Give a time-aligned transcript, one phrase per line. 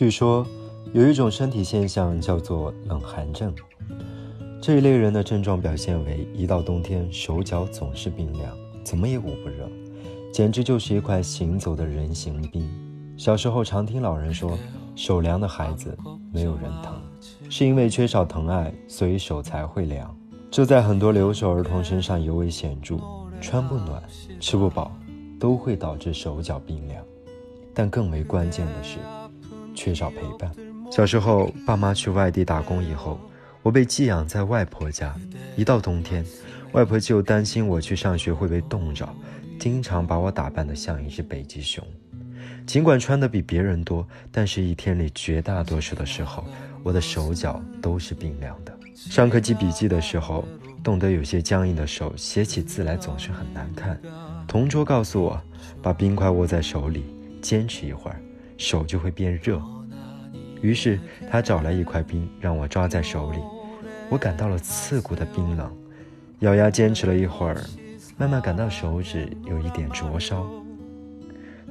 [0.00, 0.46] 据说
[0.94, 3.54] 有一种身体现象叫做冷寒症，
[4.58, 8.50] 这一类人的症状表现为一到冬天手脚总是冰凉，
[8.82, 9.68] 怎么也捂不热，
[10.32, 12.66] 简直就是一块行走的人形冰。
[13.18, 14.56] 小时候常听老人说，
[14.96, 15.94] 手凉的孩子
[16.32, 16.94] 没有人疼，
[17.50, 20.16] 是因为缺少疼爱，所以手才会凉。
[20.50, 22.96] 这在很多留守儿童身上尤为显著，
[23.38, 24.02] 穿不暖，
[24.40, 24.96] 吃不饱，
[25.38, 27.04] 都会导致手脚冰凉。
[27.74, 28.96] 但更为关键的是，
[29.80, 30.52] 缺少陪伴。
[30.92, 33.18] 小时候，爸妈去外地打工以后，
[33.62, 35.16] 我被寄养在外婆家。
[35.56, 36.22] 一到冬天，
[36.72, 39.08] 外婆就担心我去上学会被冻着，
[39.58, 41.82] 经常把我打扮得像一只北极熊。
[42.66, 46.44] 尽管穿的比别人多，但是一天里绝大多数的时候，
[46.82, 48.78] 我的手脚都是冰凉的。
[48.94, 50.44] 上课记笔记的时候，
[50.84, 53.98] 冻得有些僵硬的手写起字来总是很难看。
[54.46, 55.40] 同桌告诉我，
[55.80, 57.02] 把冰块握在手里，
[57.40, 58.20] 坚持一会儿，
[58.60, 59.58] 手就会变热。
[60.60, 61.00] 于是
[61.30, 63.38] 他找来一块冰，让我抓在手里。
[64.10, 65.74] 我感到了刺骨的冰冷，
[66.40, 67.56] 咬牙坚持了一会儿，
[68.18, 70.46] 慢慢感到手指有一点灼烧。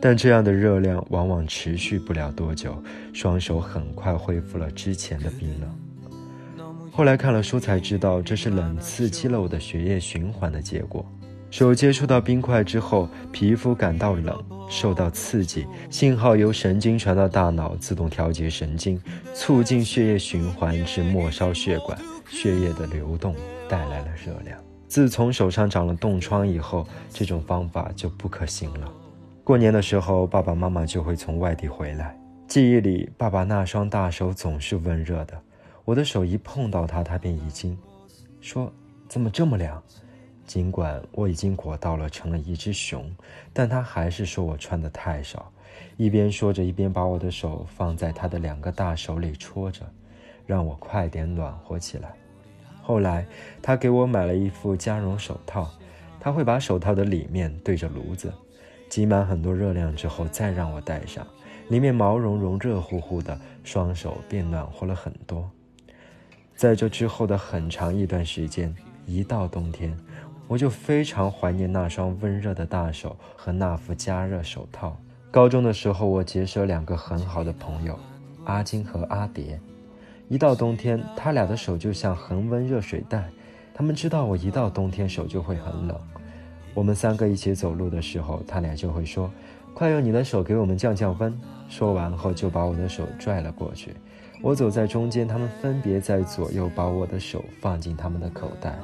[0.00, 6.66] 但这样的热量往往持续不了多久，双手很快恢复了之前的冰冷。
[6.90, 11.04] 后来看了书才知道，这是冷刺激了我的血液循环的结果。
[11.50, 19.00] 手接触到冰块之后，皮肤感到冷，受到刺激，信号由神经传到大脑，自动调节神经，
[19.34, 23.34] 促进血液循环至末梢血管，血液的流动
[23.68, 24.58] 带来了热量。
[24.88, 28.92] 自从手上长了冻疮以后，这种方法就不可行了。
[29.42, 32.14] 过年的时候，爸爸妈妈就会从外地回来，
[32.46, 35.40] 记忆里爸爸那双大手总是温热的，
[35.86, 37.76] 我的手一碰到他，他便一惊，
[38.40, 38.70] 说
[39.08, 39.82] ：“怎么这么凉？”
[40.48, 43.14] 尽管我已经裹到了成了一只熊，
[43.52, 45.52] 但他还是说我穿的太少。
[45.98, 49.82] 一边说着，一边把我的手放在他的两个大手里戳着，
[50.46, 52.14] 让我快点暖和起来。
[52.80, 53.26] 后来，
[53.60, 55.70] 他给我买了一副加绒手套，
[56.18, 58.32] 他会把手套的里面对着炉子，
[58.88, 61.26] 挤满很多热量之后再让我戴上，
[61.68, 65.48] 里面毛茸茸、热乎乎的，双手便暖和了很多。
[66.56, 69.94] 在这之后的很长一段时间，一到冬天。
[70.48, 74.96] 我就非常怀念那双温热的大手和那副加热手套。
[75.30, 77.98] 高中的时候，我结识了两个很好的朋友，
[78.44, 79.60] 阿金和阿蝶。
[80.26, 83.28] 一到冬天，他俩的手就像恒温热水袋。
[83.74, 85.96] 他们知道我一到冬天手就会很冷。
[86.74, 89.30] 我们三个一起走路的时候，他俩就会说
[89.74, 91.38] ：“快用你的手给我们降降温。”
[91.68, 93.94] 说完后就把我的手拽了过去。
[94.42, 98.78] 我走在中间，他们分别在左右把我的手放进他们的口袋。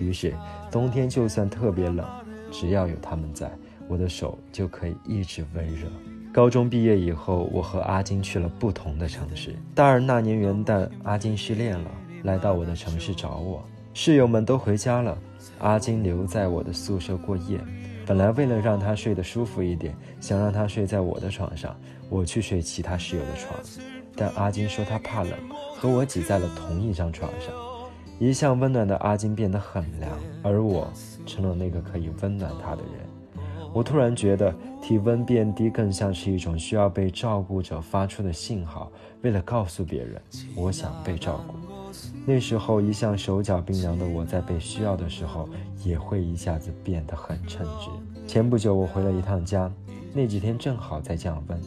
[0.00, 0.34] 于是，
[0.70, 2.04] 冬天就算特别冷，
[2.50, 3.50] 只要有他们在，
[3.86, 5.86] 我的手就可以一直温热。
[6.32, 9.54] 高中毕业以后，我和阿金去了不同的城市。
[9.74, 11.90] 大二那年元旦，阿金失恋了，
[12.22, 13.62] 来到我的城市找我。
[13.92, 15.18] 室友们都回家了，
[15.58, 17.60] 阿金留在我的宿舍过夜。
[18.06, 21.76] 本来为了让他睡得舒服一点，想让他睡在我的床上，
[22.08, 23.54] 我去睡其他室友的床。
[24.16, 25.32] 但阿金说他怕冷，
[25.76, 27.52] 和我挤在了同一张床上。
[28.20, 30.86] 一向温暖的阿金变得很凉，而我
[31.24, 33.08] 成了那个可以温暖他的人。
[33.72, 38.92] 我突然觉得体温变低更像是一种需要被照顾者发出的信号，
[39.22, 40.20] 为了告诉别人
[40.54, 41.54] 我想被照顾。
[42.26, 45.48] 那时候一向手脚冰凉的我在被需要的时候
[45.82, 47.88] 也会一下子变得很称职。
[48.26, 49.72] 前不久我回了一趟家，
[50.12, 51.58] 那几天正好在降温，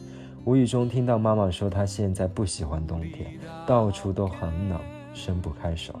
[0.44, 4.78] 无意中听到妈妈说她现在不喜欢冬天，到处都很冷，
[5.12, 5.92] 伸不开手。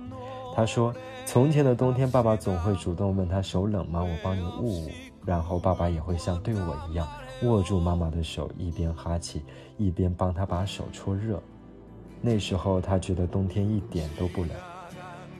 [0.54, 0.94] 他说
[1.26, 4.02] ：“从前的冬天，爸爸总会主动问他手冷吗？
[4.02, 4.90] 我帮你捂捂。
[5.26, 7.08] 然后爸爸也会像对我一样，
[7.42, 9.42] 握住妈妈的手，一边哈气，
[9.78, 11.42] 一边帮他把手搓热。
[12.20, 14.50] 那时候他觉得冬天一点都不冷。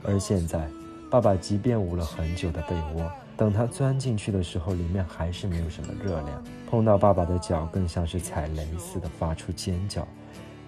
[0.03, 0.67] 而现在，
[1.09, 6.43] 爸爸即便捂了很久的被窝，等他钻进去的时候，里面还是没有什么热量。
[6.69, 10.05] 碰到爸爸的脚，更像是踩雷似的发出尖叫。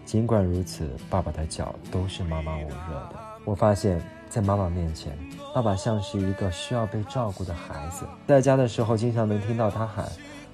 [0.06, 3.16] 尽管如此，爸爸的脚都是妈妈捂热的。
[3.44, 4.00] 我发现。”
[4.30, 5.18] 在妈妈面前，
[5.54, 8.06] 爸爸像是一个需要被照顾的孩子。
[8.28, 10.06] 在家的时候，经常能听到他喊：“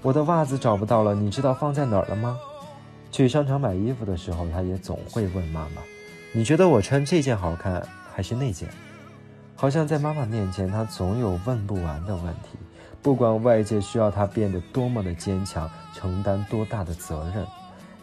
[0.01, 2.39] 我的袜子找不到了，你知道放在哪儿了吗？”
[3.11, 5.81] 去商场买衣服的时候，他也总会问妈妈
[6.31, 8.69] ：“你觉得我穿这件好看还是那件？”
[9.55, 12.57] 好像在妈妈面前，他总有问不完的问题。
[13.01, 17.45] 不管外界需要他变得多么的坚强，承担多大的责任，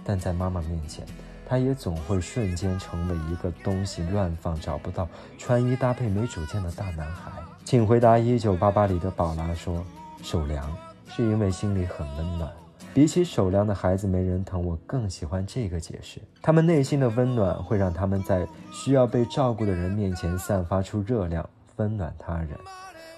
[0.05, 1.07] 但在妈妈面前。
[1.51, 7.33] 他也总会瞬间成为一个东西乱放找不到、穿衣搭配没主见的大男孩。
[7.65, 9.85] 请回答：一九八八里的宝拉说
[10.23, 10.73] ：“手凉
[11.09, 12.49] 是因为心里很温暖。”
[12.95, 16.21] 比起手凉的孩子没人疼，我更喜欢这个解释。
[16.41, 21.45] 他们内心的温暖会让他们在需要被照顾的人面前散发出热量，
[21.79, 22.51] 温暖他人。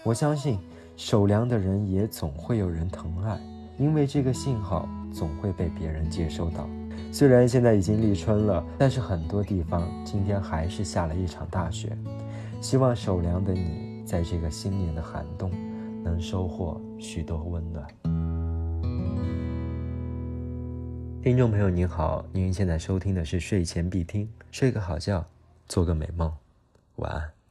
[0.02, 0.58] 我相信，
[0.96, 3.38] 手凉的人也总会有人疼爱，
[3.76, 6.66] 因为这个信号总会被别人接收到。
[7.10, 11.96] 虽然现在已经立春了，但是很多地方今天还是下了一场大雪。
[12.60, 15.50] 希望守凉的你，在这个新年的寒冬，
[16.04, 17.86] 能收获许多温暖。
[21.22, 25.24] 听众朋友您好，您现在收听的是睡前必听，睡个好觉，
[25.68, 26.32] 做个美梦，
[26.96, 27.41] 晚安。